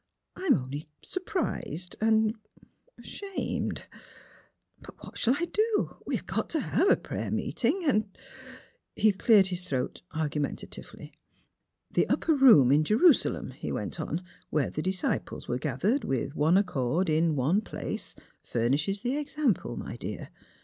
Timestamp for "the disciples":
14.71-15.47